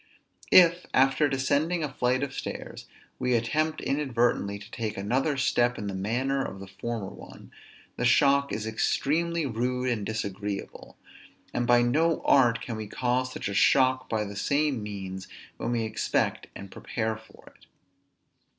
If, 0.51 0.87
after 0.95 1.29
descending 1.29 1.83
a 1.83 1.93
flight 1.93 2.23
of 2.23 2.33
stairs, 2.33 2.87
we 3.19 3.35
attempt 3.35 3.79
inadvertently 3.81 4.57
to 4.57 4.71
take 4.71 4.97
another 4.97 5.37
step 5.37 5.77
in 5.77 5.85
the 5.85 5.93
manner 5.93 6.43
of 6.43 6.59
the 6.59 6.65
former 6.65 7.11
ones, 7.11 7.51
the 7.97 8.03
shock 8.03 8.51
is 8.51 8.65
extremely 8.65 9.45
rude 9.45 9.89
and 9.89 10.03
disagreeable: 10.03 10.97
and 11.53 11.67
by 11.67 11.83
no 11.83 12.23
art 12.23 12.61
can 12.61 12.77
we 12.77 12.87
cause 12.87 13.31
such 13.31 13.47
a 13.47 13.53
shock 13.53 14.09
by 14.09 14.23
the 14.25 14.35
same 14.35 14.81
means 14.81 15.27
when 15.57 15.71
we 15.73 15.83
expect 15.83 16.47
and 16.55 16.71
prepare 16.71 17.15
for 17.15 17.53
it. 17.55 17.67